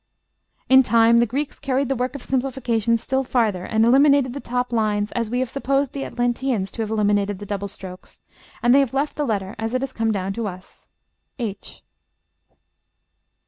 [0.67, 4.73] In time the Greeks carried the work of simplification still farther, and eliminated the top
[4.73, 8.19] lines, as we have supposed the Atlanteans to have eliminated the double strokes,
[8.63, 10.89] and they left the letter as it has come down to us,
[11.37, 11.83] H.